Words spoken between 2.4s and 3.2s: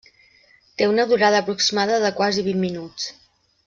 vint minuts.